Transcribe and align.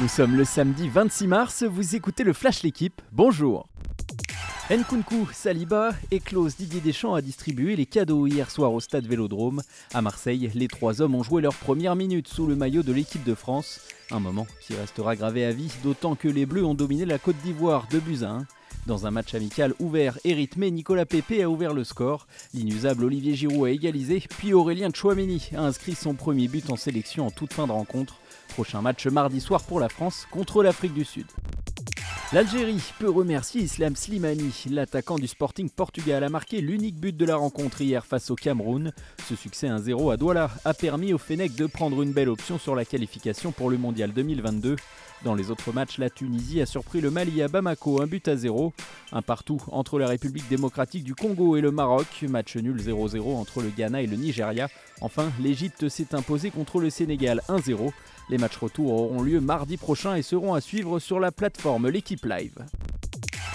Nous 0.00 0.08
sommes 0.08 0.34
le 0.34 0.46
samedi 0.46 0.88
26 0.88 1.26
mars, 1.26 1.62
vous 1.62 1.94
écoutez 1.94 2.24
le 2.24 2.32
Flash 2.32 2.62
L'équipe, 2.62 3.02
bonjour 3.12 3.68
Nkunku, 4.70 5.28
Saliba 5.30 5.90
et 6.10 6.20
Klaus 6.20 6.56
Didier 6.56 6.80
Deschamps 6.80 7.12
a 7.12 7.20
distribué 7.20 7.76
les 7.76 7.84
cadeaux 7.84 8.26
hier 8.26 8.50
soir 8.50 8.72
au 8.72 8.80
stade 8.80 9.06
Vélodrome. 9.06 9.60
À 9.92 10.00
Marseille, 10.00 10.50
les 10.54 10.68
trois 10.68 11.02
hommes 11.02 11.16
ont 11.16 11.22
joué 11.22 11.42
leur 11.42 11.54
première 11.54 11.96
minute 11.96 12.28
sous 12.28 12.46
le 12.46 12.56
maillot 12.56 12.82
de 12.82 12.94
l'équipe 12.94 13.24
de 13.24 13.34
France. 13.34 13.80
Un 14.10 14.20
moment 14.20 14.46
qui 14.62 14.74
restera 14.74 15.16
gravé 15.16 15.44
à 15.44 15.52
vie, 15.52 15.70
d'autant 15.82 16.14
que 16.14 16.28
les 16.28 16.46
Bleus 16.46 16.64
ont 16.64 16.74
dominé 16.74 17.04
la 17.04 17.18
Côte 17.18 17.36
d'Ivoire 17.44 17.86
de 17.90 17.98
buts 17.98 18.22
à 18.22 18.30
1. 18.30 18.46
Dans 18.86 19.06
un 19.06 19.10
match 19.10 19.34
amical 19.34 19.74
ouvert 19.78 20.18
et 20.24 20.34
rythmé, 20.34 20.70
Nicolas 20.70 21.06
Pepe 21.06 21.42
a 21.42 21.48
ouvert 21.48 21.74
le 21.74 21.84
score. 21.84 22.26
L'inusable 22.54 23.04
Olivier 23.04 23.34
Giroud 23.34 23.66
a 23.66 23.70
égalisé, 23.70 24.22
puis 24.38 24.54
Aurélien 24.54 24.90
Chouameni 24.92 25.50
a 25.54 25.62
inscrit 25.62 25.94
son 25.94 26.14
premier 26.14 26.48
but 26.48 26.70
en 26.70 26.76
sélection 26.76 27.26
en 27.26 27.30
toute 27.30 27.52
fin 27.52 27.66
de 27.66 27.72
rencontre. 27.72 28.16
Prochain 28.48 28.82
match 28.82 29.06
mardi 29.06 29.40
soir 29.40 29.62
pour 29.62 29.80
la 29.80 29.88
France 29.88 30.26
contre 30.30 30.62
l'Afrique 30.62 30.94
du 30.94 31.04
Sud. 31.04 31.26
L'Algérie 32.32 32.80
peut 33.00 33.10
remercier 33.10 33.62
Islam 33.62 33.96
Slimani. 33.96 34.52
L'attaquant 34.70 35.18
du 35.18 35.26
Sporting 35.26 35.68
Portugal 35.68 36.22
a 36.22 36.28
marqué 36.28 36.60
l'unique 36.60 36.94
but 36.94 37.16
de 37.16 37.24
la 37.24 37.34
rencontre 37.34 37.80
hier 37.80 38.06
face 38.06 38.30
au 38.30 38.36
Cameroun. 38.36 38.92
Ce 39.28 39.34
succès 39.34 39.68
1-0 39.68 40.12
à 40.12 40.16
Douala 40.16 40.48
a 40.64 40.72
permis 40.72 41.12
au 41.12 41.18
Fennec 41.18 41.56
de 41.56 41.66
prendre 41.66 42.02
une 42.02 42.12
belle 42.12 42.28
option 42.28 42.56
sur 42.56 42.76
la 42.76 42.84
qualification 42.84 43.50
pour 43.50 43.68
le 43.68 43.78
Mondial 43.78 44.12
2022. 44.12 44.76
Dans 45.22 45.34
les 45.34 45.50
autres 45.50 45.72
matchs, 45.72 45.98
la 45.98 46.08
Tunisie 46.08 46.62
a 46.62 46.66
surpris 46.66 47.02
le 47.02 47.10
Mali 47.10 47.42
à 47.42 47.48
Bamako, 47.48 48.00
un 48.00 48.06
but 48.06 48.26
à 48.26 48.36
0. 48.36 48.72
Un 49.12 49.20
partout 49.20 49.60
entre 49.70 49.98
la 49.98 50.08
République 50.08 50.48
démocratique 50.48 51.04
du 51.04 51.14
Congo 51.14 51.56
et 51.56 51.60
le 51.60 51.70
Maroc. 51.70 52.06
Match 52.28 52.56
nul 52.56 52.80
0-0 52.80 53.36
entre 53.36 53.60
le 53.60 53.68
Ghana 53.68 54.00
et 54.00 54.06
le 54.06 54.16
Nigeria. 54.16 54.68
Enfin, 55.02 55.30
l'Égypte 55.38 55.90
s'est 55.90 56.14
imposée 56.14 56.50
contre 56.50 56.80
le 56.80 56.88
Sénégal 56.88 57.42
1-0. 57.48 57.92
Les 58.30 58.38
matchs 58.38 58.56
retour 58.56 58.92
auront 58.92 59.22
lieu 59.22 59.40
mardi 59.40 59.76
prochain 59.76 60.14
et 60.14 60.22
seront 60.22 60.54
à 60.54 60.62
suivre 60.62 60.98
sur 60.98 61.20
la 61.20 61.32
plateforme 61.32 61.88
L'équipe 61.88 62.24
live. 62.24 62.64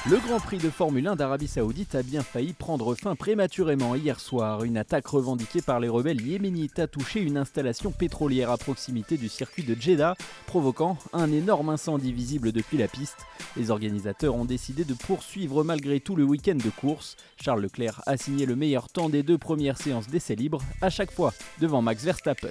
Le 0.08 0.17
Grand 0.20 0.39
Prix 0.39 0.59
de 0.59 0.70
Formule 0.70 1.08
1 1.08 1.16
d'Arabie 1.16 1.48
Saoudite 1.48 1.95
a 1.95 2.03
bien 2.03 2.22
failli 2.22 2.53
prendre 2.53 2.94
fin 2.94 3.16
prématurément 3.16 3.95
hier 3.95 4.20
soir. 4.20 4.64
Une 4.64 4.78
attaque 4.78 5.08
revendiquée 5.08 5.64
par 5.64 5.80
les 5.80 5.89
rebelles 5.89 6.22
yéménites 6.22 6.78
a 6.78 6.86
touché 6.86 7.22
une 7.22 7.38
installation 7.38 7.89
pétrolière 7.89 8.52
à 8.52 8.58
proximité 8.58 9.17
du 9.17 9.30
circuit 9.30 9.64
de 9.64 9.73
Jeddah, 9.73 10.14
provoquant 10.45 11.00
un 11.12 11.31
énorme 11.31 11.70
incendie 11.70 12.14
visible 12.14 12.52
depuis 12.52 12.78
la 12.78 12.88
piste. 12.88 13.25
Les 13.58 13.72
organisateurs 13.72 14.36
ont 14.36 14.45
décidé 14.45 14.86
de 14.86 14.94
poursuivre 14.94 15.64
malgré 15.64 16.00
tout 16.00 16.16
le 16.16 16.23
week-end 16.23 16.53
de 16.64 16.69
course. 16.69 17.16
Charles 17.44 17.64
Leclerc 17.64 18.03
a 18.06 18.16
signé 18.16 18.45
le 18.45 18.56
meilleur 18.56 18.90
temps 18.90 19.09
des 19.09 19.23
deux 19.23 19.40
premières 19.40 19.80
séances 19.80 20.08
d'essai 20.08 20.36
libre, 20.36 20.62
à 20.84 20.92
chaque 20.92 21.12
fois 21.12 21.34
devant 21.59 21.81
Max 21.81 22.03
Verstappen. 22.03 22.50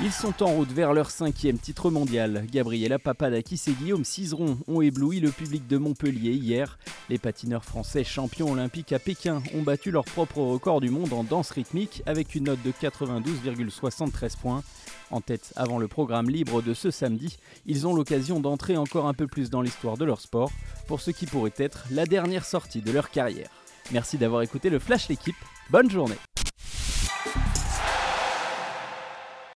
Ils 0.00 0.12
sont 0.12 0.42
en 0.42 0.48
route 0.48 0.72
vers 0.72 0.92
leur 0.92 1.08
cinquième 1.08 1.56
titre 1.56 1.88
mondial. 1.88 2.46
Gabriela 2.50 2.98
Papadakis 2.98 3.62
et 3.68 3.72
Guillaume 3.72 4.04
Cizeron 4.04 4.58
ont 4.66 4.80
ébloui 4.80 5.20
le 5.20 5.30
public 5.30 5.68
de 5.68 5.78
Montpellier 5.78 6.32
hier. 6.32 6.78
Les 7.08 7.16
patineurs 7.16 7.64
français 7.64 8.02
champions 8.02 8.50
olympiques 8.50 8.92
à 8.92 8.98
Pékin 8.98 9.40
ont 9.54 9.62
battu 9.62 9.92
leur 9.92 10.04
propre 10.04 10.38
record 10.38 10.80
du 10.80 10.90
monde 10.90 11.12
en 11.12 11.22
danse 11.22 11.50
rythmique 11.50 12.02
avec 12.06 12.34
une 12.34 12.44
note 12.44 12.62
de 12.64 12.72
92,73 12.72 14.36
points. 14.36 14.64
En 15.12 15.20
tête 15.20 15.52
avant 15.54 15.78
le 15.78 15.86
programme 15.86 16.28
libre 16.28 16.60
de 16.60 16.74
ce 16.74 16.90
samedi, 16.90 17.38
ils 17.64 17.86
ont 17.86 17.94
l'occasion 17.94 18.40
d'entrer 18.40 18.76
encore 18.76 19.06
un 19.06 19.14
peu 19.14 19.28
plus 19.28 19.48
dans 19.48 19.62
l'histoire 19.62 19.96
de 19.96 20.04
leur 20.04 20.20
sport 20.20 20.50
pour 20.88 21.00
ce 21.00 21.12
qui 21.12 21.26
pourrait 21.26 21.54
être 21.56 21.84
la 21.92 22.04
dernière 22.04 22.44
sortie 22.44 22.82
de 22.82 22.90
leur 22.90 23.10
carrière. 23.10 23.50
Merci 23.92 24.18
d'avoir 24.18 24.42
écouté 24.42 24.70
le 24.70 24.80
Flash 24.80 25.08
l'équipe. 25.08 25.36
Bonne 25.70 25.90
journée 25.90 26.16